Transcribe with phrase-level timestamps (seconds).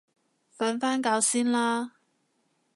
[0.57, 1.93] 瞓返覺先啦